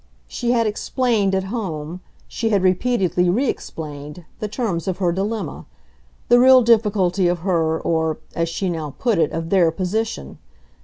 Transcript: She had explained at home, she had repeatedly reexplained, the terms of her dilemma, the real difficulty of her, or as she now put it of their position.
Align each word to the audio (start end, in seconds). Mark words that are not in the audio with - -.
She 0.27 0.49
had 0.49 0.65
explained 0.65 1.35
at 1.35 1.43
home, 1.53 2.01
she 2.27 2.49
had 2.49 2.63
repeatedly 2.63 3.25
reexplained, 3.29 4.25
the 4.39 4.47
terms 4.47 4.87
of 4.87 4.97
her 4.97 5.11
dilemma, 5.11 5.67
the 6.27 6.39
real 6.39 6.63
difficulty 6.63 7.27
of 7.27 7.41
her, 7.41 7.79
or 7.79 8.17
as 8.33 8.49
she 8.49 8.67
now 8.67 8.95
put 8.97 9.19
it 9.19 9.31
of 9.31 9.51
their 9.51 9.69
position. 9.69 10.39